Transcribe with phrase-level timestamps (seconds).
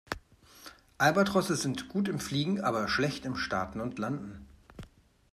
[0.97, 4.47] Albatrosse sind gut im Fliegen, aber schlecht im Starten und Landen.